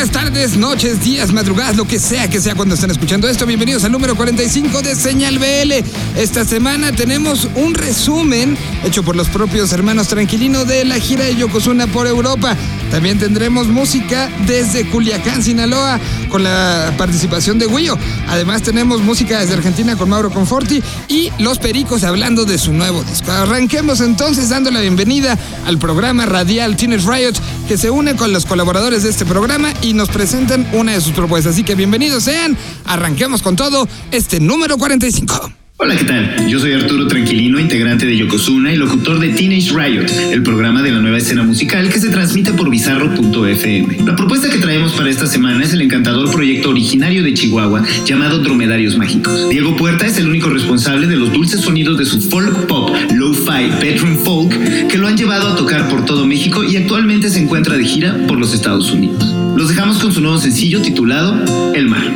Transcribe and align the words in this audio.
buenas 0.00 0.18
tardes, 0.18 0.56
noches, 0.56 1.04
días, 1.04 1.30
madrugadas, 1.30 1.76
lo 1.76 1.86
que 1.86 1.98
sea 1.98 2.26
que 2.30 2.40
sea 2.40 2.54
cuando 2.54 2.74
estén 2.74 2.90
escuchando 2.90 3.28
esto. 3.28 3.44
Bienvenidos 3.44 3.84
al 3.84 3.92
número 3.92 4.16
45 4.16 4.80
de 4.80 4.94
Señal 4.94 5.38
BL. 5.38 5.72
Esta 6.18 6.46
semana 6.46 6.90
tenemos 6.90 7.46
un 7.54 7.74
resumen 7.74 8.56
hecho 8.82 9.02
por 9.02 9.14
los 9.14 9.28
propios 9.28 9.74
hermanos 9.74 10.08
Tranquilino 10.08 10.64
de 10.64 10.86
la 10.86 10.98
gira 10.98 11.26
de 11.26 11.36
Yokozuna 11.36 11.86
por 11.86 12.06
Europa. 12.06 12.56
También 12.90 13.18
tendremos 13.18 13.68
música 13.68 14.28
desde 14.46 14.88
Culiacán, 14.88 15.42
Sinaloa, 15.42 16.00
con 16.28 16.42
la 16.42 16.92
participación 16.98 17.58
de 17.58 17.66
Guillo. 17.66 17.96
Además 18.28 18.62
tenemos 18.62 19.00
música 19.00 19.40
desde 19.40 19.54
Argentina 19.54 19.96
con 19.96 20.08
Mauro 20.08 20.30
Conforti 20.30 20.82
y 21.08 21.30
Los 21.38 21.58
Pericos 21.58 22.04
hablando 22.04 22.44
de 22.44 22.58
su 22.58 22.72
nuevo 22.72 23.02
disco. 23.04 23.30
Arranquemos 23.30 24.00
entonces 24.00 24.48
dando 24.48 24.70
la 24.70 24.80
bienvenida 24.80 25.38
al 25.66 25.78
programa 25.78 26.26
radial 26.26 26.76
Teenage 26.76 27.08
Riot 27.08 27.34
que 27.68 27.78
se 27.78 27.90
une 27.90 28.16
con 28.16 28.32
los 28.32 28.46
colaboradores 28.46 29.04
de 29.04 29.10
este 29.10 29.24
programa 29.24 29.72
y 29.82 29.92
nos 29.94 30.08
presentan 30.08 30.66
una 30.72 30.92
de 30.92 31.00
sus 31.00 31.12
propuestas. 31.12 31.54
Así 31.54 31.62
que 31.62 31.74
bienvenidos 31.74 32.24
sean. 32.24 32.56
Arranquemos 32.86 33.42
con 33.42 33.56
todo 33.56 33.88
este 34.10 34.40
número 34.40 34.76
45. 34.76 35.59
Hola, 35.82 35.96
¿qué 35.96 36.04
tal? 36.04 36.46
Yo 36.46 36.60
soy 36.60 36.74
Arturo 36.74 37.06
Tranquilino, 37.06 37.58
integrante 37.58 38.04
de 38.04 38.14
Yokozuna 38.14 38.70
y 38.70 38.76
locutor 38.76 39.18
de 39.18 39.30
Teenage 39.30 39.72
Riot, 39.72 40.30
el 40.30 40.42
programa 40.42 40.82
de 40.82 40.90
la 40.92 41.00
nueva 41.00 41.16
escena 41.16 41.42
musical 41.42 41.88
que 41.88 41.98
se 41.98 42.10
transmite 42.10 42.52
por 42.52 42.68
bizarro.fm. 42.68 44.04
La 44.04 44.14
propuesta 44.14 44.50
que 44.50 44.58
traemos 44.58 44.92
para 44.92 45.08
esta 45.08 45.26
semana 45.26 45.64
es 45.64 45.72
el 45.72 45.80
encantador 45.80 46.30
proyecto 46.30 46.68
originario 46.68 47.22
de 47.22 47.32
Chihuahua 47.32 47.82
llamado 48.04 48.40
Dromedarios 48.40 48.98
Mágicos. 48.98 49.48
Diego 49.48 49.74
Puerta 49.74 50.04
es 50.06 50.18
el 50.18 50.28
único 50.28 50.50
responsable 50.50 51.06
de 51.06 51.16
los 51.16 51.32
dulces 51.32 51.62
sonidos 51.62 51.96
de 51.96 52.04
su 52.04 52.20
folk 52.20 52.66
pop, 52.66 52.94
lo-fi, 53.14 53.70
bedroom 53.80 54.18
folk, 54.18 54.86
que 54.86 54.98
lo 54.98 55.08
han 55.08 55.16
llevado 55.16 55.48
a 55.48 55.56
tocar 55.56 55.88
por 55.88 56.04
todo 56.04 56.26
México 56.26 56.62
y 56.62 56.76
actualmente 56.76 57.30
se 57.30 57.40
encuentra 57.40 57.78
de 57.78 57.86
gira 57.86 58.18
por 58.28 58.38
los 58.38 58.52
Estados 58.52 58.92
Unidos. 58.92 59.34
Los 59.56 59.70
dejamos 59.70 59.98
con 59.98 60.12
su 60.12 60.20
nuevo 60.20 60.36
sencillo 60.36 60.82
titulado 60.82 61.72
El 61.72 61.88
Mar. 61.88 62.12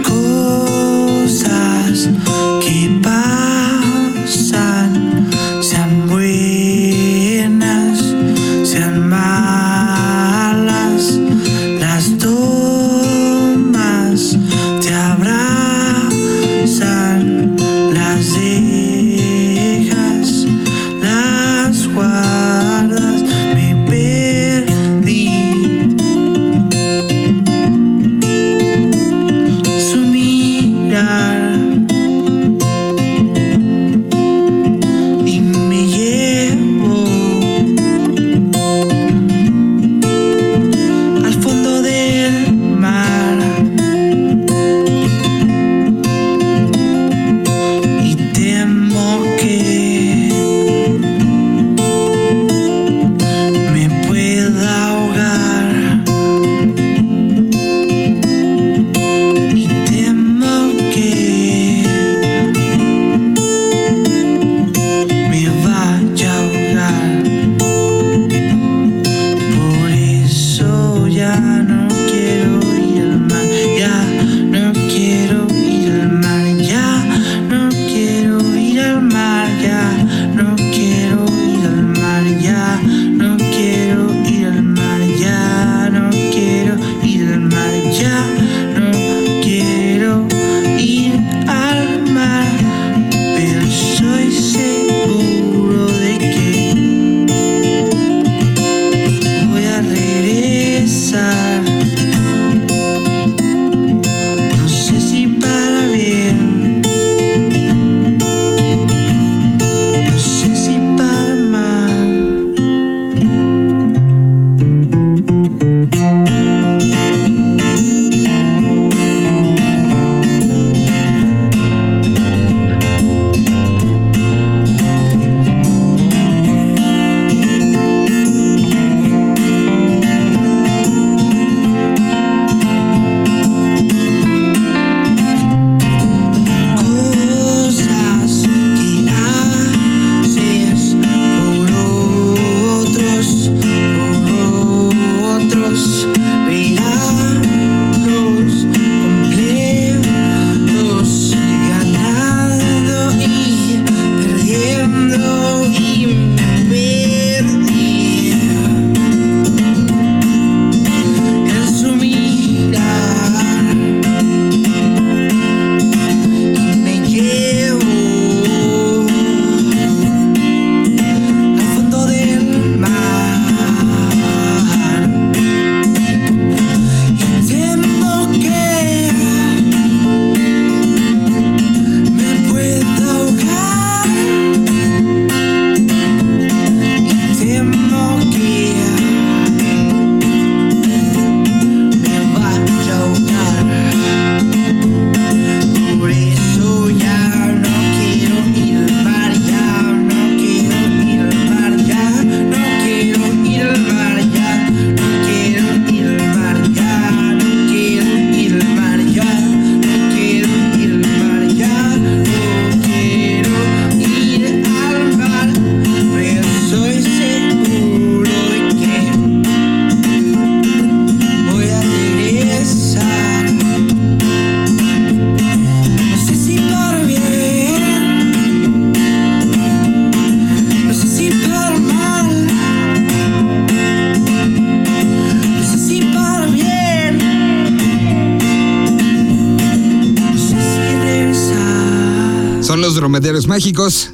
Dromedarios 243.05 243.47
Mágicos. 243.47 244.13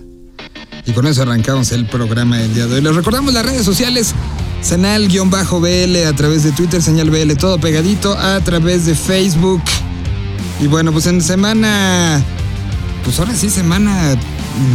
Y 0.85 0.91
con 0.91 1.07
eso 1.07 1.23
arrancamos 1.23 1.71
el 1.71 1.87
programa 1.87 2.39
del 2.39 2.53
día 2.53 2.67
de 2.67 2.75
hoy. 2.75 2.81
Les 2.81 2.93
recordamos 2.93 3.33
las 3.33 3.47
redes 3.47 3.65
sociales. 3.65 4.17
Senal-BL 4.63 6.09
a 6.09 6.13
través 6.17 6.43
de 6.43 6.51
Twitter, 6.51 6.83
Señal 6.83 7.09
BL, 7.09 7.35
todo 7.35 7.61
pegadito 7.61 8.19
a 8.19 8.41
través 8.41 8.87
de 8.87 8.97
Facebook. 8.97 9.63
Y 10.59 10.67
bueno, 10.67 10.91
pues 10.91 11.07
en 11.07 11.23
semana. 11.23 12.21
Pues 13.05 13.21
ahora 13.21 13.33
sí, 13.37 13.49
semana. 13.49 14.17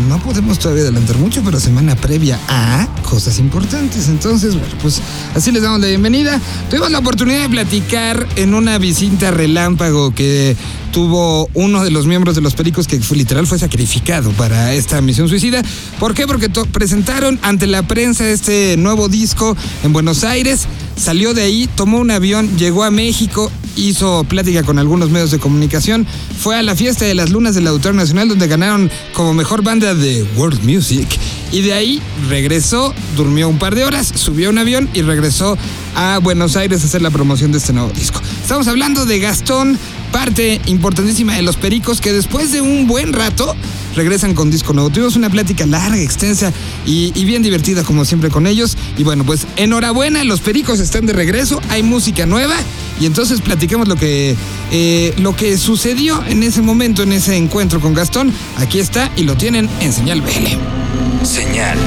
No 0.08 0.20
podemos 0.20 0.58
todavía 0.60 0.84
adelantar 0.84 1.18
mucho, 1.18 1.42
pero 1.44 1.60
semana 1.60 1.96
previa 1.96 2.40
a 2.48 2.88
cosas 3.10 3.40
importantes. 3.40 4.08
Entonces, 4.08 4.56
bueno, 4.56 4.74
pues 4.82 5.02
así 5.36 5.52
les 5.52 5.62
damos 5.62 5.80
la 5.80 5.88
bienvenida. 5.88 6.40
Tuvimos 6.70 6.92
la 6.92 7.00
oportunidad 7.00 7.42
de 7.42 7.50
platicar 7.50 8.28
en 8.36 8.54
una 8.54 8.78
visita 8.78 9.32
relámpago 9.32 10.14
que 10.14 10.56
tuvo 10.92 11.50
uno 11.54 11.84
de 11.84 11.92
los 11.92 12.08
miembros 12.08 12.36
de 12.36 12.42
los 12.42 12.54
Pericos 12.54 12.88
que 12.88 13.00
literal 13.12 13.46
fue 13.46 13.60
sacrificado 13.60 14.32
para 14.32 14.74
esta 14.74 15.02
misión 15.02 15.28
suicida. 15.28 15.62
¿Por 16.00 16.14
qué? 16.14 16.26
Porque 16.26 16.50
presentaron 16.72 17.38
ante 17.42 17.68
la 17.68 17.84
prensa 17.84 18.28
este 18.30 18.78
nuevo 18.78 19.10
disco 19.10 19.58
en 19.84 19.92
Buenos 19.92 20.24
Aires. 20.24 20.68
Salió 20.96 21.34
de 21.34 21.44
ahí, 21.44 21.70
tomó 21.76 22.00
un 22.00 22.12
avión, 22.12 22.58
llegó 22.58 22.86
a 22.86 22.92
México, 22.92 23.52
hizo 23.76 24.24
plática 24.24 24.64
con 24.64 24.80
algunos 24.80 25.10
medios 25.10 25.32
de 25.32 25.40
comunicación, 25.40 26.06
fue 26.40 26.58
a 26.58 26.64
la 26.64 26.76
fiesta 26.76 27.06
de 27.06 27.16
las 27.16 27.30
lunas 27.30 27.56
del 27.56 27.68
Autor 27.68 27.96
Nacional 27.96 28.28
donde 28.28 28.48
ganaron 28.48 28.90
como 29.14 29.34
mejor 29.34 29.64
banda 29.64 29.94
de 29.94 30.24
World 30.36 30.64
Music 30.64 31.08
y 31.52 31.62
de 31.62 31.74
ahí 31.74 32.02
regresó, 32.30 32.94
durmió 33.16 33.48
un 33.48 33.60
par 33.60 33.76
de 33.76 33.86
horas, 33.86 34.12
subió 34.16 34.48
a 34.48 34.52
un 34.52 34.58
avión 34.58 34.90
y 34.94 35.02
regresó 35.02 35.58
a 35.96 36.20
Buenos 36.22 36.56
Aires 36.56 36.84
a 36.84 36.86
hacer 36.86 37.02
la 37.02 37.12
promoción 37.12 37.52
de 37.52 37.60
este 37.60 37.74
nuevo 37.74 37.90
disco. 37.92 38.22
Estamos 38.42 38.68
hablando 38.68 39.06
de 39.06 39.20
Gastón, 39.20 39.78
parte 40.12 40.60
importantísima 40.66 41.36
de 41.36 41.42
los 41.42 41.56
Pericos 41.56 42.02
que 42.02 42.14
después 42.14 42.52
de 42.52 42.62
un 42.62 42.88
buen 42.88 43.14
rato 43.14 43.56
regresan 43.96 44.34
con 44.34 44.52
disco 44.52 44.74
nuevo. 44.74 44.90
Tuvimos 44.90 45.16
una 45.16 45.30
plática 45.30 45.66
larga, 45.66 45.98
extensa 45.98 46.52
y, 46.86 47.12
y, 47.16 47.26
bien 47.26 47.42
divertida 47.42 47.84
como 47.84 48.04
siempre 48.06 48.30
con 48.30 48.48
ellos. 48.48 48.78
Y 48.98 49.04
bueno, 49.04 49.24
pues 49.24 49.48
enhorabuena, 49.56 50.24
los 50.24 50.42
Pericos 50.42 50.80
están 50.80 51.06
de 51.06 51.14
regreso, 51.14 51.62
hay 51.70 51.84
música 51.84 52.26
nueva 52.26 52.56
y 53.00 53.06
entonces 53.06 53.42
platicamos 53.42 53.88
lo 53.88 53.96
que, 53.96 54.36
eh, 54.72 55.14
lo 55.18 55.36
que 55.36 55.58
sucedió 55.58 56.24
en 56.28 56.44
ese 56.44 56.62
momento, 56.62 57.04
en 57.04 57.12
ese 57.12 57.36
encuentro 57.36 57.80
con 57.80 57.94
Gastón. 57.94 58.32
Aquí 58.58 58.80
está 58.80 59.12
y 59.16 59.24
lo 59.24 59.36
tienen 59.36 59.70
en 59.82 59.92
Señal 59.92 60.22
BL. 60.22 61.26
Señal 61.26 61.78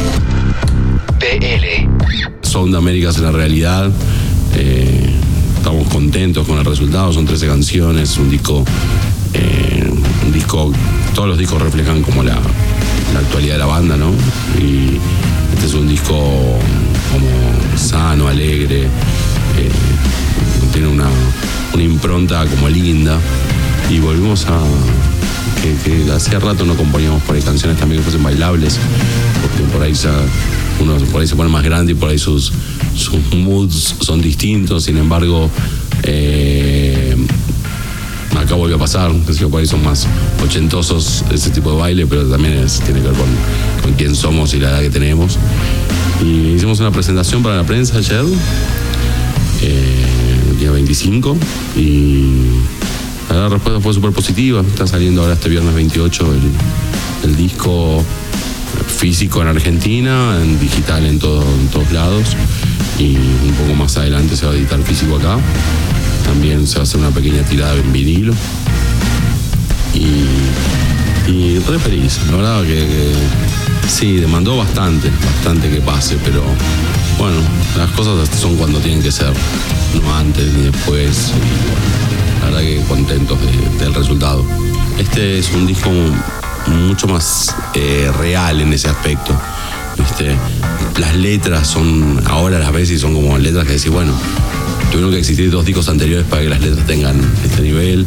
BL. 1.19 1.89
Son 2.43 2.71
de 2.71 2.79
Américas 2.79 3.17
en 3.17 3.23
la 3.25 3.33
realidad. 3.33 3.91
Eh, 4.55 5.11
estamos 5.57 5.89
contentos 5.89 6.47
con 6.47 6.59
el 6.59 6.65
resultado. 6.65 7.13
Son 7.13 7.25
13 7.25 7.47
canciones, 7.47 8.17
un 8.19 8.31
disco, 8.31 8.65
eh, 9.35 9.91
un 10.27 10.33
disco. 10.33 10.73
Todos 11.15 11.29
los 11.29 11.39
discos 11.39 11.61
reflejan 11.63 12.03
como 12.03 12.23
la, 12.23 12.39
la 13.15 13.21
actualidad 13.21 13.55
de 13.55 13.59
la 13.59 13.67
banda, 13.67 13.97
¿no? 13.97 14.11
Y 14.61 14.99
este 15.55 15.67
es 15.67 15.75
un 15.75 15.89
disco 15.89 16.15
como 17.13 17.79
sano, 17.79 18.29
alegre. 18.29 18.83
Eh, 18.83 19.71
una, 20.87 21.09
una, 21.75 21.83
impronta 21.83 22.45
como 22.47 22.69
linda. 22.69 23.19
Y 23.91 23.99
volvimos 24.01 24.47
a. 24.47 24.61
Que, 25.63 26.11
hacía 26.13 26.39
rato 26.39 26.65
no 26.65 26.77
componíamos 26.77 27.23
por 27.25 27.39
canciones 27.43 27.79
también 27.79 28.01
que 28.01 28.05
fuesen 28.05 28.23
bailables, 28.23 28.79
porque 29.43 29.73
por 29.73 29.83
ahí 29.83 29.93
ya 29.93 30.13
uno 30.81 30.95
por 31.07 31.21
ahí 31.21 31.27
se 31.27 31.37
pone 31.37 31.51
más 31.51 31.65
grande 31.65 31.93
y 31.93 31.95
por 31.95 32.11
ahí 32.11 32.19
sus, 32.19 32.53
sus 32.95 33.35
moods 33.35 33.97
son 34.01 34.21
distintos, 34.21 34.85
sin 34.85 34.97
embargo, 34.97 35.51
eh, 36.05 37.17
acá 38.37 38.55
volvió 38.55 38.77
a 38.77 38.79
pasar, 38.79 39.13
que 39.13 39.47
por 39.47 39.61
ahí 39.61 39.67
son 39.67 39.83
más 39.83 40.07
ochentosos 40.45 41.25
ese 41.33 41.51
tipo 41.51 41.73
de 41.73 41.79
baile, 41.79 42.07
pero 42.07 42.25
también 42.25 42.55
es, 42.55 42.81
tiene 42.81 43.01
que 43.01 43.09
ver 43.09 43.17
con, 43.17 43.29
con, 43.83 43.93
quién 43.95 44.15
somos 44.15 44.55
y 44.55 44.59
la 44.61 44.71
edad 44.71 44.81
que 44.81 44.91
tenemos. 44.91 45.39
Y 46.23 46.55
hicimos 46.55 46.81
una 46.81 46.91
presentación 46.91 47.43
para 47.43 47.57
la 47.57 47.65
prensa 47.65 47.99
ayer, 47.99 48.25
25, 50.99 51.37
y 51.77 52.25
la 53.31 53.49
respuesta 53.49 53.81
fue 53.81 53.95
súper 53.95 54.11
positiva. 54.13 54.63
Está 54.63 54.87
saliendo 54.87 55.23
ahora 55.23 55.35
este 55.35 55.49
viernes 55.49 55.75
28 55.75 56.35
el, 56.35 57.31
el 57.31 57.37
disco 57.37 58.03
físico 58.87 59.41
en 59.43 59.49
Argentina, 59.49 60.39
en 60.43 60.59
digital 60.59 61.07
en, 61.07 61.19
todo, 61.19 61.43
en 61.43 61.69
todos 61.69 61.93
lados 61.93 62.37
y 62.99 63.17
un 63.17 63.55
poco 63.57 63.75
más 63.75 63.97
adelante 63.97 64.37
se 64.37 64.45
va 64.47 64.53
a 64.53 64.57
editar 64.57 64.83
físico 64.83 65.17
acá. 65.17 65.39
También 66.25 66.67
se 66.67 66.75
va 66.77 66.81
a 66.81 66.83
hacer 66.83 66.99
una 66.99 67.11
pequeña 67.11 67.43
tirada 67.43 67.75
en 67.75 67.93
vinilo. 67.93 68.35
Y, 69.95 71.31
y 71.31 71.59
re 71.61 71.79
feliz, 71.79 72.19
la 72.31 72.37
verdad 72.37 72.63
que, 72.65 73.13
sí, 73.89 74.17
demandó 74.17 74.57
bastante, 74.57 75.11
bastante 75.35 75.71
que 75.71 75.81
pase, 75.81 76.17
pero 76.25 76.43
bueno, 77.19 77.37
las 77.77 77.91
cosas 77.93 78.29
son 78.39 78.57
cuando 78.57 78.79
tienen 78.79 79.03
que 79.03 79.11
ser, 79.11 79.33
no 80.01 80.15
antes 80.15 80.53
ni 80.53 80.71
después. 80.71 81.33
Y 81.35 81.71
bueno, 81.71 82.41
la 82.41 82.45
verdad 82.47 82.61
que 82.61 82.83
contentos 82.89 83.39
de, 83.41 83.85
del 83.85 83.95
resultado. 83.95 84.45
Este 84.99 85.39
es 85.39 85.51
un 85.53 85.67
disco 85.67 85.91
mucho 86.67 87.09
más 87.09 87.55
eh, 87.75 88.11
real 88.19 88.61
en 88.61 88.73
ese 88.73 88.89
aspecto. 88.89 89.35
Este, 89.99 90.37
las 91.01 91.17
letras 91.17 91.67
son, 91.67 92.23
ahora 92.27 92.59
las 92.59 92.91
y 92.91 92.99
son 92.99 93.15
como 93.15 93.37
letras 93.39 93.67
que 93.67 93.73
decís, 93.73 93.91
bueno, 93.91 94.13
tuvieron 94.93 95.11
que 95.11 95.19
existir 95.19 95.51
dos 95.51 95.65
discos 95.65 95.89
anteriores 95.89 96.27
para 96.27 96.43
que 96.43 96.49
las 96.49 96.61
letras 96.61 96.87
tengan 96.87 97.21
este 97.45 97.63
nivel. 97.63 98.07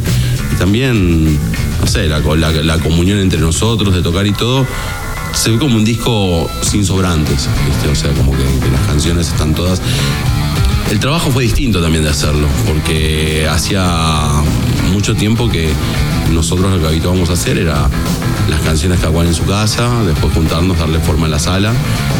Y 0.52 0.56
también, 0.56 1.38
no 1.80 1.86
sé, 1.86 2.08
la 2.08 2.78
comunión 2.78 3.18
entre 3.18 3.40
nosotros, 3.40 3.94
de 3.94 4.02
tocar 4.02 4.26
y 4.26 4.32
todo, 4.32 4.66
se 5.34 5.50
ve 5.50 5.58
como 5.58 5.76
un 5.76 5.84
disco 5.84 6.50
sin 6.62 6.84
sobrantes, 6.84 7.48
o 7.90 7.94
sea, 7.94 8.12
como 8.12 8.32
que, 8.32 8.44
que 8.44 8.70
las 8.70 8.86
canciones 8.86 9.28
están 9.28 9.54
todas. 9.54 9.80
El 10.90 11.00
trabajo 11.00 11.30
fue 11.30 11.44
distinto 11.44 11.80
también 11.80 12.04
de 12.04 12.10
hacerlo, 12.10 12.46
porque 12.66 13.48
hacía 13.50 14.42
mucho 14.92 15.14
tiempo 15.14 15.48
que 15.48 15.70
nosotros 16.32 16.70
lo 16.70 16.80
que 16.80 16.86
habituábamos 16.86 17.30
a 17.30 17.32
hacer 17.32 17.58
era 17.58 17.88
las 18.48 18.60
canciones 18.60 19.00
cada 19.00 19.12
cual 19.12 19.26
en 19.26 19.34
su 19.34 19.44
casa, 19.44 20.04
después 20.04 20.34
juntarnos, 20.34 20.78
darle 20.78 20.98
forma 21.00 21.26
a 21.26 21.30
la 21.30 21.38
sala 21.38 21.72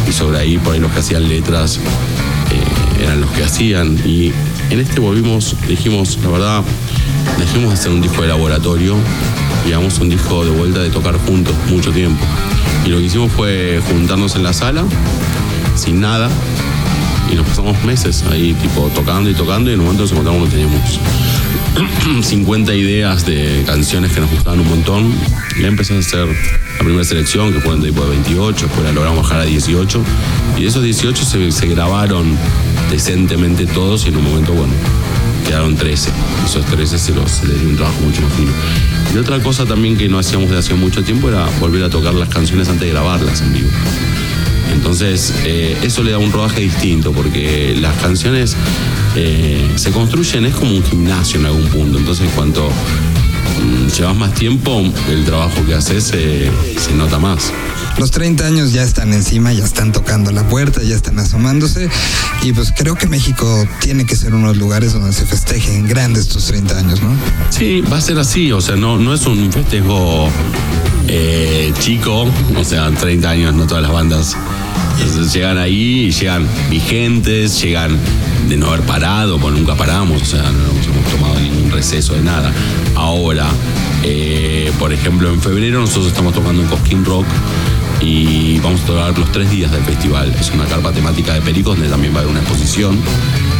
y 0.08 0.12
sobre 0.12 0.38
ahí 0.38 0.58
por 0.58 0.74
ahí 0.74 0.80
los 0.80 0.90
que 0.92 1.00
hacían 1.00 1.28
letras 1.28 1.78
eh, 1.78 3.02
eran 3.02 3.20
los 3.20 3.30
que 3.32 3.44
hacían. 3.44 3.98
Y 4.06 4.32
en 4.70 4.80
este 4.80 5.00
volvimos, 5.00 5.56
dijimos, 5.68 6.18
la 6.22 6.30
verdad, 6.30 6.62
dejemos 7.38 7.70
de 7.70 7.74
hacer 7.74 7.92
un 7.92 8.00
disco 8.00 8.22
de 8.22 8.28
laboratorio 8.28 8.96
y 9.68 9.72
un 9.72 10.08
disco 10.08 10.44
de 10.44 10.50
vuelta 10.50 10.80
de 10.80 10.90
tocar 10.90 11.16
juntos 11.26 11.54
mucho 11.68 11.92
tiempo. 11.92 12.24
Y 12.84 12.88
lo 12.88 12.98
que 12.98 13.04
hicimos 13.04 13.30
fue 13.32 13.80
juntarnos 13.88 14.34
en 14.36 14.42
la 14.42 14.52
sala, 14.52 14.84
sin 15.76 16.00
nada, 16.00 16.28
y 17.30 17.34
nos 17.34 17.46
pasamos 17.46 17.82
meses 17.84 18.24
ahí 18.30 18.52
tipo 18.54 18.90
tocando 18.94 19.30
y 19.30 19.34
tocando 19.34 19.70
y 19.70 19.74
en 19.74 19.80
un 19.80 19.86
momento 19.86 20.02
nos 20.02 20.12
encontramos 20.12 20.48
que 20.48 20.56
teníamos 20.56 21.00
50 22.26 22.74
ideas 22.74 23.24
de 23.24 23.62
canciones 23.64 24.12
que 24.12 24.20
nos 24.20 24.30
gustaban 24.30 24.60
un 24.60 24.68
montón 24.68 25.14
y 25.58 25.64
empezamos 25.64 26.04
a 26.04 26.08
hacer 26.08 26.26
la 26.26 26.84
primera 26.84 27.04
selección 27.04 27.52
que 27.52 27.60
fue 27.60 27.74
en 27.74 27.82
tipo 27.82 28.04
de 28.04 28.10
28 28.10 28.66
después 28.66 28.84
la 28.84 28.92
logramos 28.92 29.22
bajar 29.22 29.40
a 29.40 29.44
18 29.44 30.02
y 30.58 30.62
de 30.62 30.68
esos 30.68 30.82
18 30.82 31.24
se, 31.24 31.52
se 31.52 31.66
grabaron 31.68 32.36
decentemente 32.90 33.66
todos 33.66 34.04
y 34.04 34.08
en 34.08 34.16
un 34.16 34.24
momento 34.24 34.52
bueno 34.52 34.72
quedaron 35.46 35.76
13 35.76 36.10
esos 36.44 36.64
13 36.66 36.98
se, 36.98 37.12
los, 37.12 37.44
les 37.44 37.60
dio 37.60 37.68
un 37.68 37.76
trabajo 37.76 38.00
mucho 38.02 38.22
más 38.22 38.32
fino 38.34 38.52
y 39.14 39.18
otra 39.18 39.40
cosa 39.40 39.66
también 39.66 39.96
que 39.96 40.08
no 40.08 40.18
hacíamos 40.18 40.50
de 40.50 40.58
hace 40.58 40.74
mucho 40.74 41.02
tiempo 41.02 41.28
era 41.28 41.46
volver 41.60 41.84
a 41.84 41.90
tocar 41.90 42.14
las 42.14 42.28
canciones 42.28 42.68
antes 42.68 42.86
de 42.86 42.90
grabarlas 42.90 43.40
en 43.42 43.52
vivo 43.52 43.68
entonces, 44.72 45.34
eh, 45.44 45.76
eso 45.82 46.02
le 46.02 46.12
da 46.12 46.18
un 46.18 46.32
rodaje 46.32 46.60
distinto, 46.60 47.12
porque 47.12 47.76
las 47.78 47.94
canciones 48.00 48.56
eh, 49.14 49.70
se 49.76 49.92
construyen, 49.92 50.46
es 50.46 50.54
como 50.54 50.72
un 50.72 50.82
gimnasio 50.82 51.38
en 51.40 51.46
algún 51.46 51.68
punto. 51.68 51.98
Entonces, 51.98 52.28
cuanto 52.34 52.68
mm, 52.68 53.88
llevas 53.88 54.16
más 54.16 54.34
tiempo, 54.34 54.82
el 55.10 55.24
trabajo 55.24 55.64
que 55.66 55.74
haces 55.74 56.04
se 56.04 56.94
nota 56.94 57.18
más. 57.18 57.52
Los 57.98 58.10
30 58.10 58.46
años 58.46 58.72
ya 58.72 58.82
están 58.82 59.12
encima, 59.12 59.52
ya 59.52 59.64
están 59.64 59.92
tocando 59.92 60.32
la 60.32 60.46
puerta, 60.48 60.82
ya 60.82 60.94
están 60.94 61.18
asomándose. 61.18 61.88
Y 62.42 62.52
pues 62.52 62.72
creo 62.76 62.96
que 62.96 63.06
México 63.06 63.66
tiene 63.80 64.04
que 64.06 64.16
ser 64.16 64.34
uno 64.34 64.48
de 64.48 64.54
los 64.54 64.62
lugares 64.62 64.92
donde 64.92 65.12
se 65.12 65.24
festejen 65.24 65.86
grandes 65.86 66.26
estos 66.26 66.46
30 66.46 66.78
años, 66.78 67.02
¿no? 67.02 67.10
Sí, 67.50 67.82
va 67.82 67.98
a 67.98 68.00
ser 68.00 68.18
así. 68.18 68.52
O 68.52 68.60
sea, 68.60 68.76
no, 68.76 68.98
no 68.98 69.14
es 69.14 69.26
un 69.26 69.52
festejo 69.52 70.28
eh, 71.08 71.72
chico, 71.80 72.26
o 72.56 72.64
sea, 72.64 72.90
30 72.90 73.28
años, 73.28 73.54
no 73.54 73.66
todas 73.66 73.82
las 73.82 73.92
bandas 73.92 74.36
llegan 75.32 75.58
ahí 75.58 76.10
llegan 76.10 76.46
vigentes, 76.70 77.60
llegan 77.60 77.98
de 78.48 78.56
no 78.56 78.68
haber 78.68 78.82
parado, 78.82 79.38
pues 79.38 79.54
nunca 79.54 79.74
paramos, 79.74 80.22
o 80.22 80.24
sea, 80.24 80.42
no 80.42 80.64
hemos 80.70 81.10
tomado 81.10 81.40
ningún 81.40 81.70
receso 81.70 82.14
de 82.14 82.22
nada. 82.22 82.52
Ahora, 82.94 83.46
eh, 84.02 84.70
por 84.78 84.92
ejemplo, 84.92 85.32
en 85.32 85.40
febrero 85.40 85.80
nosotros 85.80 86.08
estamos 86.08 86.34
tocando 86.34 86.62
en 86.62 86.68
Cosquín 86.68 87.04
Rock 87.04 87.26
y 88.02 88.58
vamos 88.58 88.82
a 88.82 88.86
tocar 88.86 89.18
los 89.18 89.30
tres 89.30 89.50
días 89.50 89.70
del 89.70 89.82
festival. 89.84 90.34
Es 90.38 90.50
una 90.50 90.64
carpa 90.64 90.92
temática 90.92 91.34
de 91.34 91.40
Pericos 91.40 91.76
donde 91.76 91.90
también 91.90 92.12
va 92.12 92.18
a 92.18 92.20
haber 92.22 92.32
una 92.32 92.40
exposición 92.40 92.98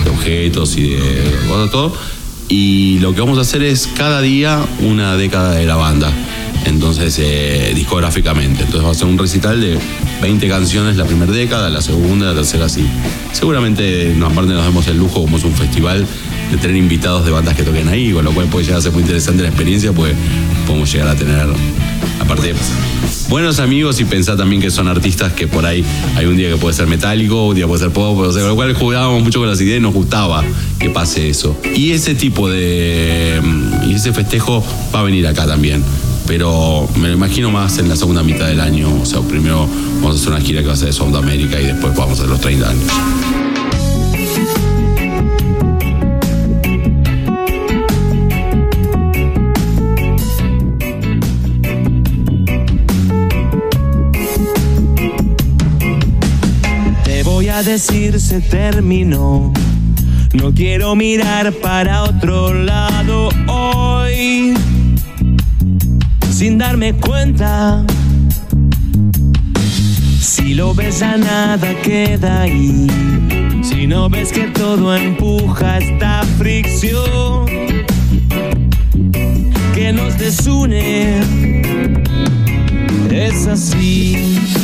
de 0.04 0.10
objetos 0.10 0.76
y 0.76 0.90
de 0.90 1.24
todo. 1.70 1.94
Y 2.48 2.98
lo 2.98 3.14
que 3.14 3.20
vamos 3.20 3.38
a 3.38 3.42
hacer 3.42 3.62
es 3.62 3.88
cada 3.96 4.20
día 4.20 4.60
una 4.80 5.16
década 5.16 5.52
de 5.52 5.64
la 5.64 5.76
banda. 5.76 6.12
entonces 6.66 7.18
eh, 7.20 7.72
discográficamente. 7.74 8.64
Entonces 8.64 8.84
va 8.86 8.90
a 8.90 8.94
ser 8.94 9.06
un 9.06 9.18
recital 9.18 9.60
de 9.60 9.78
20 10.20 10.48
canciones 10.48 10.96
la 10.96 11.04
primera 11.04 11.32
década, 11.32 11.70
la 11.70 11.80
segunda, 11.80 12.26
la 12.26 12.34
tercera 12.34 12.66
así. 12.66 12.84
Seguramente 13.32 14.12
no, 14.16 14.26
aparte 14.26 14.52
nos 14.52 14.64
demos 14.64 14.86
el 14.88 14.98
lujo, 14.98 15.22
como 15.22 15.36
es 15.36 15.44
un 15.44 15.54
festival, 15.54 16.06
de 16.50 16.56
tener 16.58 16.76
invitados 16.76 17.24
de 17.24 17.30
bandas 17.30 17.54
que 17.56 17.62
toquen 17.62 17.88
ahí, 17.88 18.12
con 18.12 18.24
lo 18.24 18.32
cual 18.32 18.46
puede 18.48 18.64
llegar 18.64 18.80
a 18.80 18.82
ser 18.82 18.92
muy 18.92 19.02
interesante 19.02 19.42
la 19.42 19.48
experiencia, 19.48 19.92
pues 19.92 20.14
podemos 20.66 20.92
llegar 20.92 21.08
a 21.08 21.14
tener, 21.14 21.46
aparte, 22.22 22.54
buenos 23.28 23.58
amigos 23.58 24.00
y 24.00 24.04
pensar 24.04 24.36
también 24.36 24.62
que 24.62 24.70
son 24.70 24.88
artistas 24.88 25.32
que 25.32 25.46
por 25.46 25.66
ahí 25.66 25.84
hay 26.16 26.26
un 26.26 26.36
día 26.36 26.48
que 26.48 26.56
puede 26.56 26.74
ser 26.74 26.86
metálico, 26.86 27.48
un 27.48 27.54
día 27.54 27.66
puede 27.66 27.80
ser 27.80 27.90
pop, 27.90 28.18
o 28.18 28.32
con 28.32 28.48
lo 28.48 28.54
cual 28.54 28.74
jugábamos 28.74 29.22
mucho 29.22 29.40
con 29.40 29.48
las 29.48 29.60
ideas 29.60 29.78
y 29.78 29.82
nos 29.82 29.92
gustaba 29.92 30.44
que 30.78 30.90
pase 30.90 31.28
eso. 31.28 31.56
Y 31.74 31.90
ese 31.90 32.14
tipo 32.14 32.48
de. 32.48 33.40
y 33.86 33.94
ese 33.94 34.12
festejo 34.12 34.64
va 34.94 35.00
a 35.00 35.02
venir 35.02 35.26
acá 35.26 35.46
también. 35.46 35.82
Pero 36.26 36.88
me 36.96 37.08
lo 37.08 37.14
imagino 37.14 37.50
más 37.50 37.78
en 37.78 37.88
la 37.88 37.96
segunda 37.96 38.22
mitad 38.22 38.46
del 38.46 38.60
año. 38.60 38.88
O 39.02 39.04
sea, 39.04 39.20
primero 39.20 39.68
vamos 39.96 40.16
a 40.16 40.20
hacer 40.20 40.32
una 40.32 40.40
gira 40.40 40.60
que 40.60 40.68
va 40.68 40.74
a 40.74 40.76
ser 40.76 40.86
de 40.86 40.92
Sudamérica 40.92 41.60
y 41.60 41.66
después 41.66 41.94
vamos 41.96 42.10
a 42.10 42.22
hacer 42.22 42.28
los 42.28 42.40
30 42.40 42.70
años. 42.70 43.41
A 57.62 57.64
decir 57.64 58.18
se 58.18 58.40
terminó. 58.40 59.52
No 60.32 60.52
quiero 60.52 60.96
mirar 60.96 61.52
para 61.52 62.02
otro 62.04 62.52
lado 62.52 63.28
hoy. 63.46 64.54
Sin 66.30 66.58
darme 66.58 66.94
cuenta. 66.94 67.84
Si 70.20 70.54
lo 70.54 70.74
ves 70.74 71.00
ya 71.00 71.16
nada 71.16 71.74
queda 71.82 72.42
ahí. 72.42 72.86
Si 73.62 73.86
no 73.86 74.08
ves 74.08 74.32
que 74.32 74.48
todo 74.48 74.96
empuja 74.96 75.78
esta 75.78 76.22
fricción 76.38 77.46
que 79.74 79.92
nos 79.92 80.18
desune. 80.18 81.20
Es 83.10 83.46
así 83.46 84.61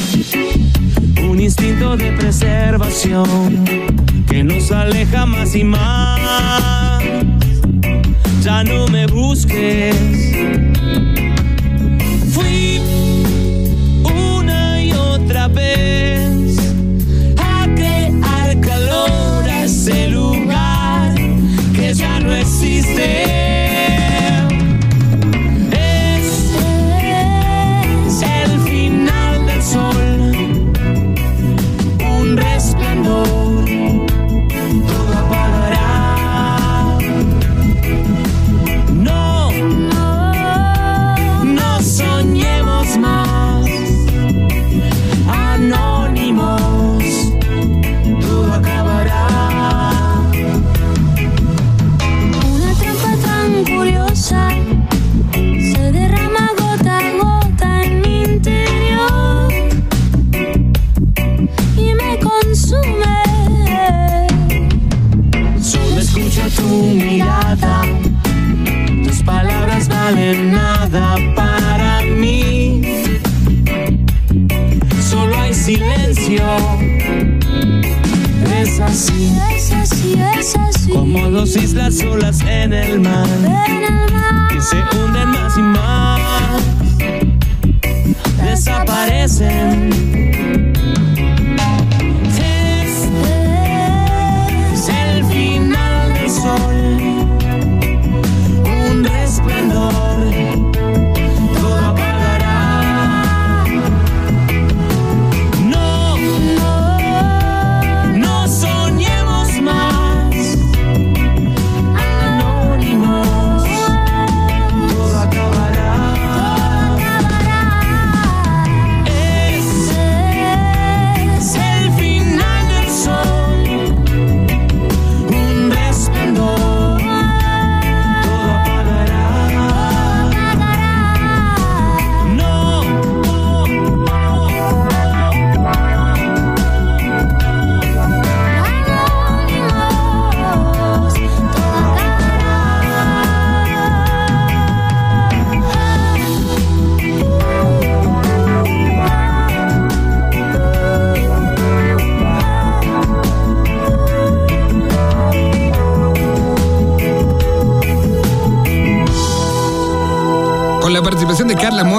de 1.77 2.13
preservación 2.13 3.65
que 4.27 4.43
nos 4.43 4.73
aleja 4.73 5.27
más 5.27 5.55
y 5.55 5.65
más. 5.65 7.03
Ya 8.43 8.65
no 8.65 8.89
me 8.89 9.07
busques. 9.07 9.95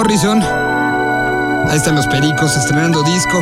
Morrison. 0.00 0.40
Ahí 1.68 1.76
están 1.76 1.94
los 1.94 2.06
pericos 2.06 2.56
estrenando 2.56 3.02
disco. 3.02 3.38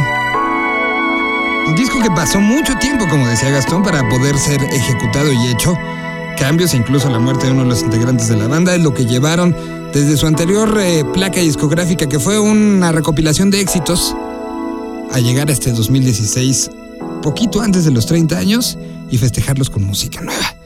Un 1.69 1.77
disco 1.77 2.03
que 2.03 2.11
pasó 2.11 2.41
mucho 2.41 2.75
tiempo, 2.81 3.07
como 3.09 3.29
decía 3.29 3.51
Gastón, 3.51 3.85
para 3.85 4.09
poder 4.09 4.37
ser 4.37 4.61
ejecutado 4.65 5.33
y 5.33 5.53
hecho. 5.53 5.79
Cambios 6.37 6.75
incluso 6.75 7.09
la 7.11 7.21
muerte 7.21 7.47
de 7.47 7.53
uno 7.53 7.63
de 7.63 7.69
los 7.69 7.83
integrantes 7.83 8.27
de 8.27 8.37
la 8.37 8.49
banda 8.49 8.75
es 8.75 8.83
lo 8.83 8.93
que 8.93 9.07
llevaron 9.07 9.55
desde 9.93 10.17
su 10.17 10.27
anterior 10.27 10.77
eh, 10.81 11.05
placa 11.15 11.39
discográfica, 11.39 12.09
que 12.09 12.19
fue 12.19 12.41
una 12.41 12.91
recopilación 12.91 13.51
de 13.51 13.61
éxitos, 13.61 14.17
a 15.13 15.21
llegar 15.21 15.51
a 15.51 15.53
este 15.53 15.71
2016, 15.71 16.73
poquito 17.23 17.61
antes 17.61 17.85
de 17.85 17.93
los 17.93 18.07
30 18.07 18.37
años, 18.37 18.77
y 19.13 19.19
festejarlos 19.19 19.71
con 19.71 19.85
música 19.85 20.21
nueva. 20.23 20.57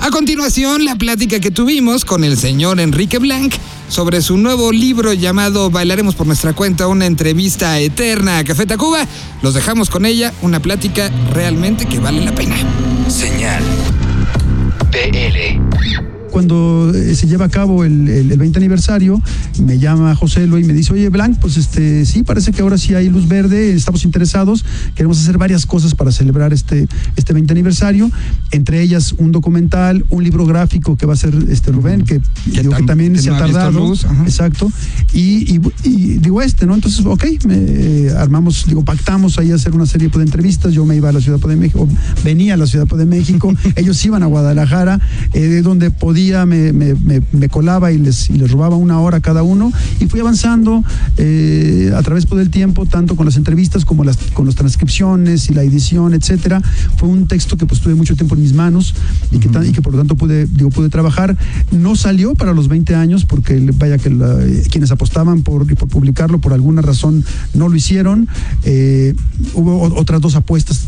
A 0.00 0.10
continuación, 0.10 0.84
la 0.84 0.96
plática 0.96 1.38
que 1.38 1.52
tuvimos 1.52 2.04
con 2.04 2.24
el 2.24 2.36
señor 2.36 2.80
Enrique 2.80 3.18
Blanc 3.18 3.54
sobre 3.88 4.22
su 4.22 4.36
nuevo 4.36 4.72
libro 4.72 5.12
llamado 5.12 5.70
Bailaremos 5.70 6.14
por 6.14 6.26
nuestra 6.26 6.52
cuenta, 6.52 6.86
una 6.86 7.06
entrevista 7.06 7.78
eterna 7.78 8.38
a 8.38 8.44
Café 8.44 8.66
Tacuba. 8.66 9.06
Los 9.42 9.54
dejamos 9.54 9.90
con 9.90 10.06
ella, 10.06 10.32
una 10.42 10.60
plática 10.60 11.10
realmente 11.32 11.86
que 11.86 11.98
vale 11.98 12.24
la 12.24 12.34
pena. 12.34 12.56
Señal. 13.08 13.62
BL. 14.90 16.15
Cuando 16.36 16.92
eh, 16.94 17.14
se 17.14 17.26
lleva 17.26 17.46
a 17.46 17.48
cabo 17.48 17.82
el, 17.82 18.06
el- 18.10 18.30
el 18.30 18.38
20 18.38 18.58
aniversario, 18.58 19.22
me 19.64 19.78
llama 19.78 20.14
José 20.14 20.46
Lo 20.46 20.58
y 20.58 20.64
me 20.64 20.74
dice, 20.74 20.92
oye, 20.92 21.08
Blanc, 21.08 21.38
pues 21.40 21.56
este, 21.56 22.04
sí, 22.04 22.24
parece 22.24 22.52
que 22.52 22.60
ahora 22.60 22.76
sí 22.76 22.92
hay 22.94 23.08
luz 23.08 23.26
verde, 23.26 23.72
estamos 23.72 24.04
interesados, 24.04 24.62
queremos 24.94 25.18
hacer 25.18 25.38
varias 25.38 25.64
cosas 25.64 25.94
para 25.94 26.12
celebrar 26.12 26.52
este, 26.52 26.88
este 27.16 27.32
20 27.32 27.52
aniversario, 27.54 28.10
entre 28.50 28.82
ellas 28.82 29.14
un 29.16 29.32
documental, 29.32 30.04
un 30.10 30.24
libro 30.24 30.44
gráfico 30.44 30.98
que 30.98 31.06
va 31.06 31.14
a 31.14 31.16
ser 31.16 31.34
este 31.48 31.72
Rubén, 31.72 32.02
que, 32.04 32.20
también 32.86 33.14
que 33.14 33.20
se 33.22 33.30
no 33.30 33.36
ha 33.36 33.38
tardado. 33.38 33.70
luz. 33.88 34.04
Exacto. 34.26 34.70
Y, 35.14 35.54
y- 35.56 35.60
y 35.84 36.18
digo 36.18 36.42
este, 36.42 36.66
¿no? 36.66 36.74
Entonces, 36.74 37.02
ok, 37.06 37.24
me, 37.46 37.54
eh, 37.56 38.10
armamos, 38.14 38.66
digo, 38.68 38.84
pactamos 38.84 39.38
ahí 39.38 39.52
a 39.52 39.54
hacer 39.54 39.74
una 39.74 39.86
serie 39.86 40.10
pues, 40.10 40.18
de 40.18 40.24
entrevistas. 40.26 40.74
Yo 40.74 40.84
me 40.84 40.96
iba 40.96 41.08
a 41.08 41.12
la 41.12 41.22
Ciudad 41.22 41.38
de 41.40 41.56
México, 41.56 41.88
venía 42.22 42.52
a 42.52 42.56
la 42.58 42.66
Ciudad 42.66 42.86
de 42.86 43.06
México, 43.06 43.54
ellos 43.76 44.04
iban 44.04 44.22
a 44.22 44.26
Guadalajara, 44.26 45.00
eh, 45.32 45.40
de 45.40 45.62
donde 45.62 45.90
podía 45.90 46.25
me, 46.46 46.72
me- 46.72 47.48
colaba 47.48 47.92
y 47.92 47.98
les, 47.98 48.28
y 48.28 48.34
les 48.34 48.50
robaba 48.50 48.76
una 48.76 48.98
hora 49.00 49.20
cada 49.20 49.42
uno. 49.42 49.72
Y 50.00 50.06
fui 50.06 50.20
avanzando 50.20 50.82
eh, 51.16 51.92
a 51.96 52.02
través 52.02 52.26
pues, 52.26 52.38
del 52.40 52.50
tiempo, 52.50 52.84
tanto 52.86 53.14
con 53.16 53.24
las 53.26 53.36
entrevistas 53.36 53.84
como 53.84 54.04
las, 54.04 54.16
con 54.34 54.46
las 54.46 54.54
transcripciones 54.56 55.48
y 55.48 55.54
la 55.54 55.62
edición, 55.62 56.12
etcétera. 56.14 56.60
Fue 56.96 57.08
un 57.08 57.28
texto 57.28 57.56
que 57.56 57.66
pues 57.66 57.80
tuve 57.80 57.94
mucho 57.94 58.16
tiempo 58.16 58.34
en 58.34 58.42
mis 58.42 58.52
manos 58.52 58.94
y 59.30 59.38
que, 59.38 59.48
tan- 59.48 59.64
y 59.66 59.72
que 59.72 59.80
por 59.82 59.92
lo 59.92 59.98
tanto 59.98 60.16
pude, 60.16 60.46
digo, 60.46 60.70
pude 60.70 60.88
trabajar. 60.88 61.36
No 61.70 61.94
salió 61.96 62.34
para 62.34 62.52
los 62.52 62.68
20 62.68 62.94
años 62.94 63.24
porque 63.24 63.60
vaya 63.78 63.98
que 63.98 64.10
la- 64.10 64.42
eh, 64.42 64.64
quienes 64.70 64.90
apostaban 64.90 65.42
por, 65.42 65.66
por 65.76 65.88
publicarlo 65.88 66.40
por 66.40 66.52
alguna 66.52 66.82
razón 66.82 67.24
no 67.54 67.68
lo 67.68 67.76
hicieron. 67.76 68.28
Eh, 68.64 69.14
hubo 69.54 69.82
otras 69.96 70.20
dos 70.20 70.34
apuestas, 70.34 70.86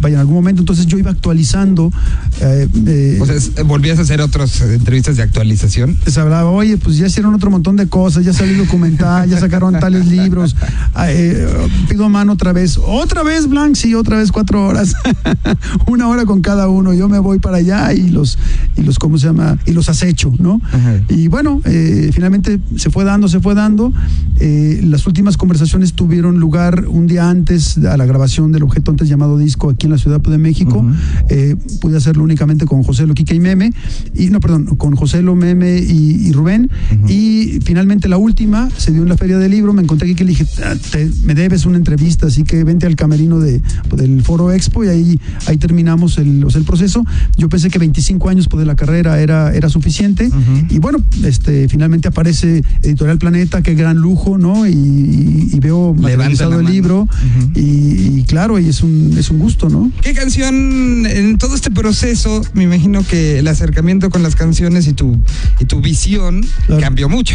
vaya 0.00 0.14
en 0.14 0.20
algún 0.20 0.34
momento, 0.36 0.62
entonces 0.62 0.86
yo 0.86 0.98
iba 0.98 1.10
actualizando. 1.10 1.92
eh, 2.40 2.68
eh, 2.86 3.18
volvías 3.66 3.98
a 3.98 4.02
hacer 4.02 4.20
otras 4.20 4.57
entrevistas 4.60 5.16
de 5.16 5.22
actualización. 5.22 5.96
se 6.06 6.20
hablaba, 6.20 6.50
oye, 6.50 6.76
pues 6.76 6.96
ya 6.96 7.06
hicieron 7.06 7.34
otro 7.34 7.50
montón 7.50 7.76
de 7.76 7.88
cosas, 7.88 8.24
ya 8.24 8.32
salió 8.32 8.56
documental, 8.58 9.28
ya 9.28 9.38
sacaron 9.38 9.78
tales 9.78 10.06
libros, 10.06 10.56
ah, 10.94 11.10
eh, 11.10 11.46
pido 11.88 12.04
a 12.04 12.08
mano 12.08 12.32
otra 12.32 12.52
vez, 12.52 12.78
otra 12.78 13.22
vez 13.22 13.48
Blanc, 13.48 13.76
sí, 13.76 13.94
otra 13.94 14.18
vez 14.18 14.32
cuatro 14.32 14.66
horas, 14.66 14.94
una 15.86 16.08
hora 16.08 16.24
con 16.24 16.40
cada 16.40 16.68
uno, 16.68 16.92
yo 16.94 17.08
me 17.08 17.18
voy 17.18 17.38
para 17.38 17.58
allá 17.58 17.92
y 17.92 18.08
los, 18.08 18.38
y 18.76 18.82
los, 18.82 18.98
¿cómo 18.98 19.18
se 19.18 19.26
llama? 19.26 19.58
Y 19.66 19.72
los 19.72 19.88
acecho, 19.88 20.32
¿no? 20.38 20.60
Ajá. 20.72 21.00
Y 21.08 21.28
bueno, 21.28 21.60
eh, 21.64 22.10
finalmente 22.12 22.60
se 22.76 22.90
fue 22.90 23.04
dando, 23.04 23.28
se 23.28 23.40
fue 23.40 23.54
dando, 23.54 23.92
Eh, 24.40 24.80
las 24.84 25.04
últimas 25.08 25.36
conversaciones 25.36 25.94
tuvieron 25.94 26.38
lugar 26.38 26.86
un 26.86 27.08
día 27.08 27.28
antes 27.28 27.76
a 27.78 27.96
la 27.96 28.06
grabación 28.06 28.52
del 28.52 28.62
objeto 28.62 28.92
antes 28.92 29.08
llamado 29.08 29.36
disco 29.36 29.68
aquí 29.68 29.86
en 29.86 29.92
la 29.92 29.98
Ciudad 29.98 30.20
de 30.20 30.38
México, 30.38 30.84
Eh, 31.28 31.56
pude 31.80 31.96
hacerlo 31.96 32.22
únicamente 32.22 32.64
con 32.64 32.82
José 32.82 33.06
Lo, 33.06 33.14
Quique 33.14 33.34
y 33.34 33.40
Meme, 33.40 33.72
y 34.14 34.30
no, 34.30 34.38
perdón, 34.48 34.76
con 34.76 34.96
José 34.96 35.20
Lo, 35.20 35.34
Meme 35.36 35.78
y, 35.78 36.26
y 36.28 36.32
Rubén. 36.32 36.70
Y 37.06 37.58
finalmente 37.64 38.08
la 38.08 38.16
última 38.16 38.70
se 38.76 38.92
dio 38.92 39.02
en 39.02 39.08
la 39.10 39.16
Feria 39.18 39.36
del 39.38 39.50
Libro. 39.50 39.74
Me 39.74 39.82
encontré 39.82 40.06
aquí 40.08 40.14
que 40.14 40.24
le 40.24 40.30
dije, 40.30 40.46
"Ah, 40.64 40.74
te- 40.90 41.10
me 41.24 41.34
debes 41.34 41.66
una 41.66 41.76
entrevista, 41.76 42.28
así 42.28 42.44
que 42.44 42.64
vente 42.64 42.86
al 42.86 42.96
camerino 42.96 43.38
de, 43.40 43.60
del 43.94 44.22
Foro 44.22 44.50
Expo 44.52 44.84
y 44.84 44.88
ahí, 44.88 45.20
ahí 45.46 45.58
terminamos 45.58 46.16
el, 46.16 46.42
o 46.44 46.50
sea, 46.50 46.60
el 46.60 46.64
proceso. 46.66 47.04
Yo 47.36 47.50
pensé 47.50 47.68
que 47.68 47.78
25 47.78 48.28
años 48.30 48.48
pues, 48.48 48.60
de 48.60 48.66
la 48.66 48.74
carrera 48.74 49.20
era, 49.20 49.54
era 49.54 49.68
suficiente. 49.68 50.30
Y 50.70 50.78
bueno, 50.78 50.98
este, 51.24 51.68
finalmente 51.68 52.08
aparece 52.08 52.62
Editorial 52.82 53.18
Planeta, 53.18 53.60
qué 53.62 53.74
gran 53.74 53.98
lujo, 53.98 54.38
¿no? 54.38 54.66
Y, 54.66 54.72
y- 54.72 55.50
y 55.52 55.60
veo 55.60 55.92
materializado 55.94 56.60
el 56.60 56.66
libro. 56.66 57.02
Ujú. 57.02 57.50
y, 57.54 58.18
y 58.20 58.24
claro, 58.26 58.58
y 58.58 58.68
es 58.68 58.82
un, 58.82 59.14
es 59.18 59.30
un 59.30 59.38
gusto, 59.40 59.68
¿no? 59.68 59.90
¿Qué 60.00 60.14
canción 60.14 61.04
en 61.06 61.36
todo 61.36 61.54
este 61.54 61.70
proceso? 61.70 62.40
Me 62.54 62.64
imagino 62.64 63.02
que 63.04 63.38
el 63.40 63.48
acercamiento 63.48 64.08
con 64.10 64.22
las 64.22 64.36
canciones 64.38 64.86
y 64.86 64.94
tu, 64.94 65.16
y 65.60 65.64
tu 65.66 65.80
visión 65.82 66.40
Claro. 66.66 66.80
cambió 66.80 67.08
mucho. 67.08 67.34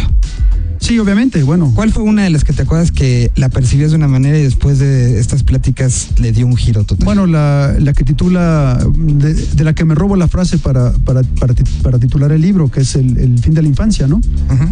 Sí, 0.80 0.98
obviamente, 0.98 1.42
bueno. 1.44 1.72
¿Cuál 1.74 1.92
fue 1.92 2.02
una 2.02 2.24
de 2.24 2.30
las 2.30 2.44
que 2.44 2.52
te 2.52 2.62
acuerdas 2.62 2.90
que 2.90 3.30
la 3.36 3.48
percibías 3.48 3.90
de 3.92 3.96
una 3.96 4.08
manera 4.08 4.38
y 4.38 4.42
después 4.42 4.78
de 4.78 5.18
estas 5.18 5.42
pláticas 5.42 6.08
le 6.18 6.32
dio 6.32 6.46
un 6.46 6.56
giro 6.56 6.84
total? 6.84 7.04
Bueno, 7.06 7.26
la, 7.26 7.74
la 7.78 7.92
que 7.94 8.04
titula, 8.04 8.84
de, 8.94 9.32
de 9.34 9.64
la 9.64 9.72
que 9.72 9.84
me 9.86 9.94
robo 9.94 10.16
la 10.16 10.28
frase 10.28 10.58
para, 10.58 10.90
para, 10.92 11.22
para, 11.22 11.54
para 11.82 11.98
titular 11.98 12.32
el 12.32 12.42
libro, 12.42 12.70
que 12.70 12.80
es 12.80 12.96
el, 12.96 13.16
el 13.16 13.38
fin 13.38 13.54
de 13.54 13.62
la 13.62 13.68
infancia, 13.68 14.06
¿no? 14.08 14.20
Ajá. 14.48 14.68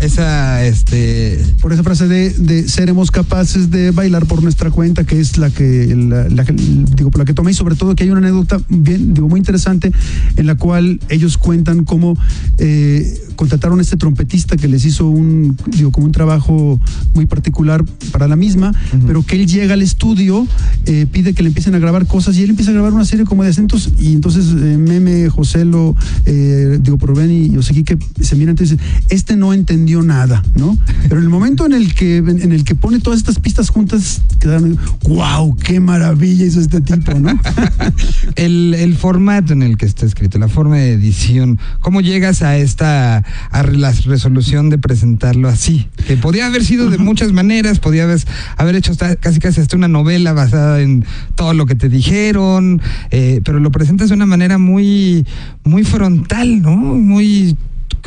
Esa, 0.00 0.64
este. 0.64 1.40
Por 1.60 1.72
esa 1.72 1.82
frase 1.82 2.06
de, 2.06 2.30
de 2.30 2.68
seremos 2.68 3.10
capaces 3.10 3.70
de 3.70 3.90
bailar 3.90 4.26
por 4.26 4.42
nuestra 4.42 4.70
cuenta, 4.70 5.04
que 5.04 5.18
es 5.20 5.38
la 5.38 5.50
que, 5.50 5.94
la, 5.96 6.28
la 6.28 6.44
que- 6.44 6.52
digo, 6.52 7.10
por 7.10 7.18
la 7.18 7.24
que 7.24 7.34
tomé, 7.34 7.50
y 7.50 7.54
sobre 7.54 7.74
todo 7.74 7.94
que 7.96 8.04
hay 8.04 8.10
una 8.10 8.20
anécdota 8.20 8.60
bien, 8.68 9.12
digo, 9.14 9.28
muy 9.28 9.40
interesante, 9.40 9.90
en 10.36 10.46
la 10.46 10.54
cual 10.54 11.00
ellos 11.08 11.36
cuentan 11.36 11.84
cómo 11.84 12.16
eh, 12.58 13.12
contrataron 13.34 13.80
a 13.80 13.82
este 13.82 13.96
trompetista 13.96 14.56
que 14.56 14.68
les 14.68 14.84
hizo 14.84 15.08
un, 15.08 15.56
digo, 15.66 15.90
como 15.90 16.06
un 16.06 16.12
trabajo 16.12 16.80
muy 17.14 17.26
particular 17.26 17.84
para 18.12 18.28
la 18.28 18.36
misma, 18.36 18.72
pero 19.06 19.22
que 19.24 19.34
él 19.40 19.46
llega 19.48 19.74
al 19.74 19.82
estudio, 19.82 20.46
eh, 20.86 21.06
pide 21.10 21.34
que 21.34 21.42
le 21.42 21.48
empiecen 21.48 21.74
a 21.74 21.78
grabar 21.80 22.06
cosas 22.06 22.36
y 22.36 22.42
él 22.44 22.50
empieza 22.50 22.70
a 22.70 22.74
grabar 22.74 22.92
una 22.92 23.04
serie 23.04 23.24
como 23.24 23.42
de 23.42 23.50
acentos 23.50 23.90
y 23.98 24.12
entonces 24.12 24.46
eh, 24.56 24.76
Meme, 24.78 25.28
Joselo, 25.28 25.96
eh, 26.24 26.78
digo, 26.80 26.98
por 26.98 27.16
Ben 27.16 27.30
y 27.30 27.54
José 27.56 27.82
que 27.82 27.98
se 28.20 28.36
miran 28.36 28.54
y 28.58 28.62
dicen, 28.62 28.78
este 29.08 29.36
no 29.36 29.52
entendió 29.52 29.87
nada, 30.02 30.42
¿no? 30.54 30.76
Pero 31.02 31.18
en 31.18 31.24
el 31.24 31.30
momento 31.30 31.66
en 31.66 31.72
el 31.72 31.94
que 31.94 32.18
en 32.18 32.52
el 32.52 32.64
que 32.64 32.74
pone 32.74 33.00
todas 33.00 33.18
estas 33.18 33.38
pistas 33.38 33.70
juntas, 33.70 34.22
quedaron, 34.38 34.78
wow, 35.02 35.56
qué 35.56 35.80
maravilla 35.80 36.44
hizo 36.44 36.60
este 36.60 36.80
tipo, 36.80 37.14
¿no? 37.14 37.38
El, 38.36 38.74
el 38.74 38.96
formato 38.96 39.52
en 39.52 39.62
el 39.62 39.76
que 39.76 39.86
está 39.86 40.06
escrito, 40.06 40.38
la 40.38 40.48
forma 40.48 40.76
de 40.76 40.92
edición, 40.92 41.58
¿cómo 41.80 42.00
llegas 42.00 42.42
a 42.42 42.56
esta 42.56 43.24
a 43.50 43.62
la 43.62 43.92
resolución 43.92 44.70
de 44.70 44.78
presentarlo 44.78 45.48
así? 45.48 45.88
Que 46.06 46.16
podía 46.16 46.46
haber 46.46 46.64
sido 46.64 46.90
de 46.90 46.98
muchas 46.98 47.32
maneras, 47.32 47.80
podía 47.80 48.04
haber, 48.04 48.20
haber 48.56 48.76
hecho 48.76 48.92
casi 49.20 49.40
casi 49.40 49.60
hasta 49.60 49.76
una 49.76 49.88
novela 49.88 50.32
basada 50.32 50.80
en 50.80 51.04
todo 51.34 51.54
lo 51.54 51.66
que 51.66 51.74
te 51.74 51.88
dijeron, 51.88 52.80
eh, 53.10 53.40
pero 53.44 53.58
lo 53.60 53.72
presentas 53.72 54.08
de 54.08 54.14
una 54.14 54.26
manera 54.26 54.58
muy, 54.58 55.26
muy 55.64 55.84
frontal, 55.84 56.62
¿no? 56.62 56.76
Muy 56.76 57.56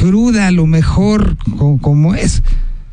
cruda, 0.01 0.49
lo 0.51 0.65
mejor, 0.65 1.37
co- 1.57 1.77
como 1.79 2.15
es. 2.15 2.41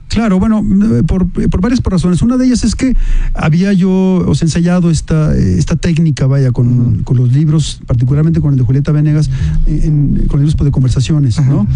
Claro, 0.09 0.38
bueno, 0.38 0.64
eh, 0.99 1.03
por, 1.03 1.29
por 1.29 1.61
varias 1.61 1.81
razones. 1.83 2.23
Una 2.23 2.37
de 2.37 2.47
ellas 2.47 2.64
es 2.64 2.75
que 2.75 2.97
había 3.35 3.73
yo 3.73 3.90
os 4.27 4.42
ensayado 4.42 4.90
esta, 4.90 5.37
eh, 5.37 5.59
esta 5.59 5.77
técnica, 5.77 6.27
vaya, 6.27 6.51
con, 6.51 7.03
con 7.05 7.16
los 7.16 7.33
libros, 7.33 7.81
particularmente 7.87 8.40
con 8.40 8.53
el 8.53 8.59
de 8.59 8.64
Julieta 8.64 8.90
Venegas, 8.90 9.31
en, 9.66 10.25
con 10.29 10.40
libros 10.40 10.57
de 10.57 10.71
conversaciones, 10.71 11.38
¿no? 11.40 11.66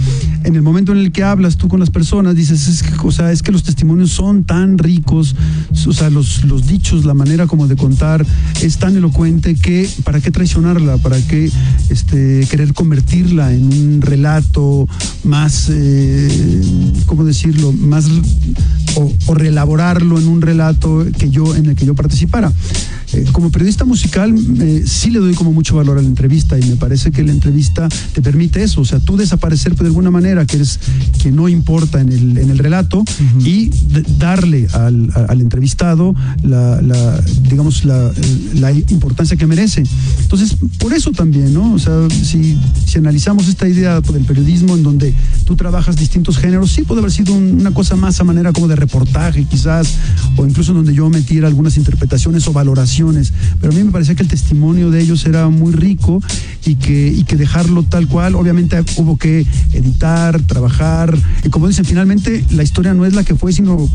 En 0.45 0.57
el 0.57 0.63
momento 0.63 0.93
en 0.93 0.99
el 0.99 1.13
que 1.13 1.23
hablas 1.23 1.57
tú 1.57 1.69
con 1.69 1.81
las 1.81 1.91
personas, 1.91 2.35
dices, 2.35 2.69
es 2.69 2.83
que, 2.83 2.95
o 3.03 3.11
sea, 3.11 3.33
es 3.33 3.43
que 3.43 3.53
los 3.53 3.63
testimonios 3.63 4.11
son 4.11 4.45
tan 4.45 4.79
ricos, 4.79 5.37
o 5.87 5.93
sea, 5.93 6.11
los, 6.11 6.45
los 6.45 6.67
dichos, 6.67 7.05
la 7.05 7.15
manera 7.15 7.47
como 7.47 7.69
de 7.69 7.77
contar 7.77 8.25
es 8.63 8.79
tan 8.79 8.97
elocuente 8.97 9.55
que 9.55 9.89
para 10.05 10.21
qué 10.21 10.31
traicionarla, 10.31 10.97
para 10.99 11.21
qué 11.27 11.51
este, 11.91 12.47
querer 12.51 12.73
convertirla 12.73 13.53
en 13.53 13.65
un 13.67 14.01
relato 14.01 14.89
más, 15.25 15.69
eh, 15.71 16.63
¿cómo 17.07 17.25
decirlo?, 17.25 17.73
más 17.73 18.09
o, 18.97 19.13
o 19.27 19.35
reelaborarlo 19.35 20.19
en 20.19 20.29
un 20.29 20.43
relato 20.43 21.05
que 21.19 21.31
yo, 21.31 21.55
en 21.55 21.67
el 21.67 21.77
que 21.77 21.87
yo 21.87 21.95
participara. 21.95 22.53
Eh, 23.15 23.25
como 23.33 23.51
periodista 23.51 23.85
musical, 23.85 24.35
eh, 24.61 24.85
sí 24.87 25.11
le 25.11 25.19
doy 25.19 25.35
como 25.35 25.53
mucho 25.53 25.77
valor 25.77 25.99
a 25.99 26.03
la 26.03 26.09
entrevista 26.09 26.59
y 26.59 26.63
me 26.65 26.77
parece 26.77 27.11
que 27.11 27.23
la 27.23 27.33
entrevista 27.33 27.89
te 28.15 28.23
permite 28.23 28.63
eso, 28.63 28.81
o 28.81 28.85
sea, 28.85 28.99
tú 29.01 29.17
desaparecer 29.17 29.75
de 29.77 29.87
alguna 29.87 30.11
manera, 30.11 30.47
que 30.47 30.57
eres 30.57 30.79
que 31.23 31.31
no 31.31 31.49
importa 31.49 32.01
en 32.01 32.11
el, 32.11 32.39
en 32.39 32.51
el 32.51 32.59
relato, 32.59 33.05
y 33.45 33.67
d- 33.69 34.05
darle 34.19 34.67
al, 34.73 35.41
entrevistado 35.41 36.15
la, 36.43 36.81
la, 36.81 37.21
digamos, 37.51 37.85
la, 37.85 38.11
la 38.55 38.73
importancia 38.73 39.37
que 39.37 39.47
merece. 39.47 39.83
Entonces, 40.21 40.57
por 40.79 40.93
eso 40.95 41.11
también, 41.11 41.53
¿no? 41.53 41.75
O 41.75 41.79
sea, 41.79 42.09
si, 42.11 42.59
si 42.87 42.99
analizamos 42.99 43.49
esta 43.49 43.69
idea 43.69 44.01
del 44.01 44.25
periodismo 44.25 44.75
en 44.77 44.83
donde 44.83 45.15
tú 45.45 45.57
trabajas 45.57 45.97
distintos 45.97 46.39
géneros, 46.39 46.71
sí 46.71 46.83
puede 46.83 47.01
haber 47.01 47.13
sido 47.13 47.35
un- 47.35 47.61
una 47.61 47.73
cosa 47.73 47.97
más 47.97 48.21
a 48.21 48.25
manera 48.25 48.53
como 48.53 48.69
de 48.69 48.77
reportaje 48.77 49.45
quizás, 49.45 49.95
o 50.37 50.47
incluso 50.47 50.71
en 50.73 50.79
donde 50.79 50.95
yo 50.95 51.09
metiera 51.11 51.47
algunas 51.49 51.77
interpretaciones 51.77 52.47
o 52.49 52.53
valoraciones, 52.53 53.02
pero 53.61 53.73
a 53.73 53.77
mí 53.77 53.83
me 53.85 53.91
parecía 53.91 54.15
que 54.15 54.23
el 54.23 54.29
testimonio 54.29 54.91
de 54.91 55.01
ellos 55.01 55.25
era 55.27 55.49
muy 55.49 55.73
rico 55.73 56.23
y 56.65 56.77
que, 56.77 57.09
y 57.09 57.25
que 57.25 57.37
dejarlo 57.37 57.83
tal 57.83 58.09
cual, 58.09 58.35
obviamente 58.35 58.83
hubo 58.97 59.17
que 59.17 59.47
editar, 59.73 60.41
trabajar, 60.43 61.17
y 61.45 61.49
como 61.49 61.69
dicen, 61.69 61.85
finalmente 61.85 62.45
la 62.51 62.63
historia 62.63 62.95
no 62.95 63.05
es 63.05 63.15
la 63.15 63.25
que 63.25 63.35
fue, 63.35 63.53
sino, 63.53 63.89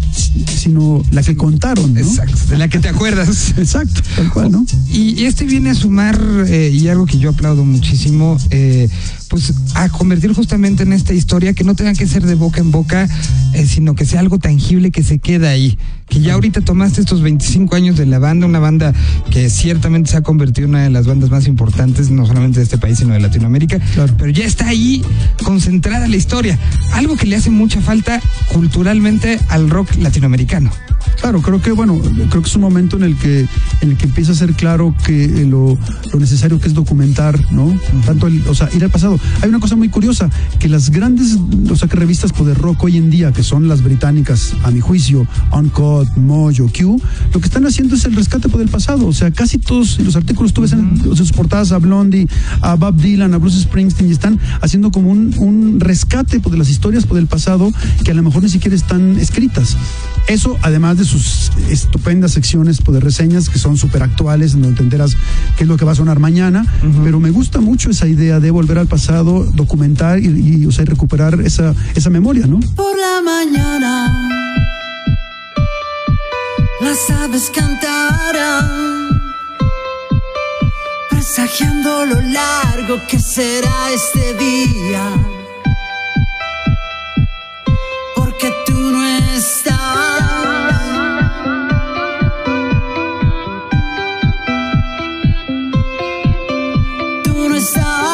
sino 0.55 1.03
la 1.11 1.23
que 1.23 1.35
contaron, 1.35 1.93
¿no? 1.93 1.99
Exacto, 1.99 2.37
de 2.49 2.57
la 2.57 2.67
que 2.67 2.79
te 2.79 2.89
acuerdas. 2.89 3.53
Exacto, 3.57 4.01
tal 4.15 4.31
cual, 4.31 4.51
¿no? 4.51 4.65
Y, 4.91 5.21
y 5.21 5.25
este 5.25 5.45
viene 5.45 5.69
a 5.69 5.75
sumar, 5.75 6.19
eh, 6.47 6.71
y 6.73 6.87
algo 6.87 7.05
que 7.05 7.17
yo 7.17 7.29
aplaudo 7.29 7.63
muchísimo, 7.63 8.37
eh, 8.49 8.89
pues 9.29 9.53
a 9.75 9.89
convertir 9.89 10.33
justamente 10.33 10.83
en 10.83 10.93
esta 10.93 11.13
historia 11.13 11.53
que 11.53 11.63
no 11.63 11.75
tenga 11.75 11.93
que 11.93 12.07
ser 12.07 12.25
de 12.25 12.35
boca 12.35 12.61
en 12.61 12.71
boca, 12.71 13.07
eh, 13.53 13.65
sino 13.65 13.95
que 13.95 14.05
sea 14.05 14.19
algo 14.19 14.39
tangible 14.39 14.91
que 14.91 15.03
se 15.03 15.19
queda 15.19 15.49
ahí, 15.49 15.77
que 16.07 16.21
ya 16.21 16.33
ahorita 16.33 16.61
tomaste 16.61 17.01
estos 17.01 17.21
25 17.21 17.75
años 17.75 17.97
de 17.97 18.05
la 18.05 18.19
banda, 18.19 18.45
una 18.45 18.59
banda 18.59 18.93
que 19.31 19.49
ciertamente 19.49 20.11
se 20.11 20.17
ha 20.17 20.21
convertido 20.21 20.65
en 20.65 20.71
una 20.71 20.83
de 20.83 20.89
las 20.89 21.07
bandas 21.07 21.29
más 21.29 21.47
importantes, 21.47 22.09
no 22.11 22.25
solamente 22.25 22.59
de 22.59 22.63
este 22.63 22.77
país, 22.77 22.97
sino 22.99 23.13
de 23.13 23.19
Latinoamérica, 23.19 23.79
Claro. 23.93 24.13
pero 24.17 24.31
ya 24.31 24.45
está 24.45 24.67
ahí 24.67 25.03
concentrada 25.43 26.07
la 26.07 26.15
historia, 26.15 26.57
algo 26.93 27.15
que 27.17 27.25
le 27.25 27.35
hace 27.35 27.49
mucha 27.49 27.81
falta 27.81 28.21
culturalmente 28.51 29.39
al 29.49 29.69
rock 29.69 29.95
latinoamericano. 29.99 30.71
Claro, 31.21 31.41
creo 31.41 31.61
que 31.61 31.71
bueno, 31.71 31.97
creo 32.29 32.41
que 32.41 32.49
es 32.49 32.55
un 32.55 32.61
momento 32.61 32.97
en 32.97 33.03
el 33.03 33.15
que 33.17 33.47
en 33.81 33.91
el 33.91 33.97
que 33.97 34.05
empieza 34.05 34.33
a 34.33 34.35
ser 34.35 34.53
claro 34.53 34.93
que 35.05 35.25
eh, 35.25 35.45
lo, 35.45 35.77
lo 36.11 36.19
necesario 36.19 36.59
que 36.59 36.67
es 36.67 36.73
documentar, 36.73 37.39
¿no? 37.51 37.73
Tanto 38.05 38.27
el, 38.27 38.45
o 38.47 38.53
sea, 38.53 38.69
ir 38.75 38.83
al 38.83 38.89
pasado. 38.89 39.19
Hay 39.41 39.49
una 39.49 39.59
cosa 39.59 39.75
muy 39.75 39.89
curiosa 39.89 40.29
que 40.59 40.67
las 40.67 40.89
grandes, 40.89 41.37
o 41.69 41.75
sea, 41.75 41.87
que 41.87 41.95
revistas 41.95 42.31
de 42.37 42.53
rock 42.53 42.83
hoy 42.83 42.97
en 42.97 43.09
día, 43.09 43.31
que 43.31 43.41
son 43.43 43.67
las 43.67 43.81
británicas, 43.83 44.53
a 44.63 44.69
mi 44.71 44.79
juicio, 44.79 45.27
Uncut, 45.51 46.07
Mojo, 46.17 46.67
Q, 46.67 47.01
lo 47.33 47.39
que 47.39 47.45
están 47.47 47.65
haciendo 47.65 47.95
es 47.95 48.05
el 48.05 48.15
rescate 48.15 48.47
por 48.49 48.59
del 48.59 48.69
pasado. 48.69 48.86
O 48.95 49.13
sea, 49.13 49.31
casi 49.31 49.57
todos 49.57 49.99
los 49.99 50.15
artículos 50.15 50.53
tú 50.53 50.61
ves 50.61 50.71
en 50.71 51.15
sus 51.15 51.31
portadas 51.33 51.71
a 51.71 51.77
Blondie, 51.77 52.27
a 52.61 52.75
Bob 52.75 52.95
Dylan, 52.95 53.33
a 53.33 53.37
Bruce 53.37 53.59
Springsteen 53.61 54.09
y 54.09 54.13
están 54.13 54.39
haciendo 54.61 54.91
como 54.91 55.11
un, 55.11 55.33
un 55.37 55.79
rescate 55.79 56.39
pues, 56.39 56.51
de 56.51 56.57
las 56.57 56.69
historias 56.69 57.05
por 57.05 57.17
del 57.17 57.27
pasado 57.27 57.71
que 58.03 58.11
a 58.11 58.13
lo 58.13 58.23
mejor 58.23 58.43
ni 58.43 58.49
siquiera 58.49 58.75
están 58.75 59.17
escritas. 59.19 59.75
Eso, 60.27 60.57
además 60.61 60.97
de 60.97 61.05
sus 61.05 61.51
estupendas 61.69 62.31
secciones 62.31 62.81
pues, 62.81 62.95
de 62.95 62.99
reseñas 63.01 63.49
que 63.49 63.59
son 63.59 63.77
súper 63.77 64.03
actuales, 64.03 64.53
en 64.53 64.61
donde 64.61 64.77
te 64.77 64.83
enteras 64.83 65.15
qué 65.57 65.63
es 65.63 65.67
lo 65.67 65.77
que 65.77 65.85
va 65.85 65.91
a 65.91 65.95
sonar 65.95 66.19
mañana, 66.19 66.65
pero 67.03 67.19
me 67.19 67.29
gusta 67.29 67.59
mucho 67.59 67.89
esa 67.89 68.07
idea 68.07 68.39
de 68.39 68.51
volver 68.51 68.77
al 68.77 68.87
pasado, 68.87 69.43
documentar 69.43 70.19
y, 70.19 70.27
y, 70.27 70.65
o 70.65 70.71
sea, 70.71 70.85
recuperar 70.85 71.41
esa, 71.41 71.73
esa 71.95 72.09
memoria, 72.09 72.47
¿no? 72.47 72.59
Por 72.75 72.97
la 72.97 73.21
mañana 73.23 74.36
las 76.81 77.09
aves 77.09 77.49
cantarán, 77.53 79.21
presagiando 81.09 82.05
lo 82.05 82.21
largo 82.21 83.01
que 83.07 83.19
será 83.19 83.91
este 83.91 84.33
día. 84.35 85.11
Porque 88.15 88.53
tú 88.65 88.73
no 88.73 89.03
estás. 89.07 89.73
Tú 97.23 97.49
no 97.49 97.55
estás. 97.55 98.07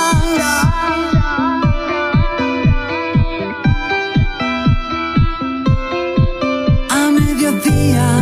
a 6.90 7.12
mediodía. 7.12 8.13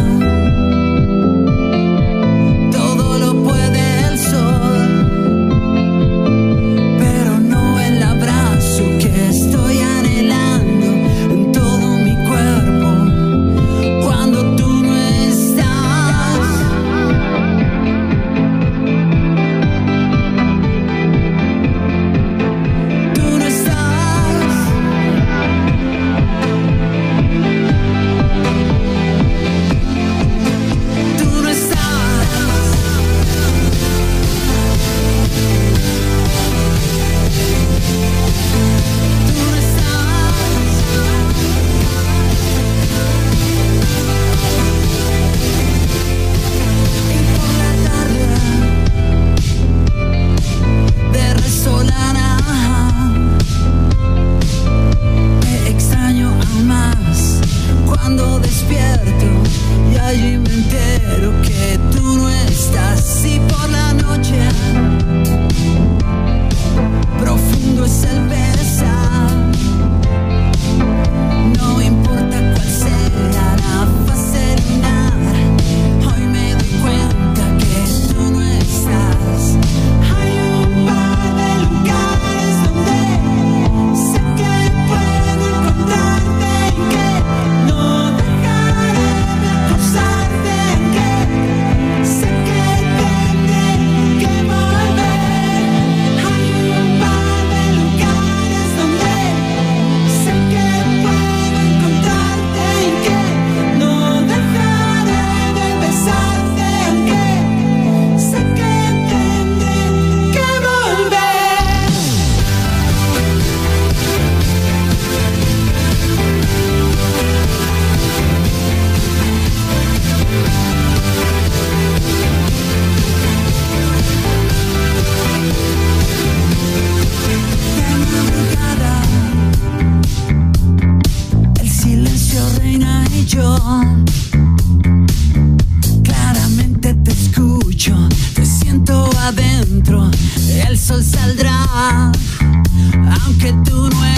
Aunque 143.43 143.71
tú 143.71 143.89
no 143.89 144.05
estás 144.05 144.10